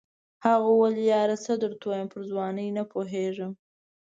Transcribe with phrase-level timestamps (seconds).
[0.45, 3.51] هغه وویل یاره څه درته ووایم پر ځوانۍ نه پوهېږم.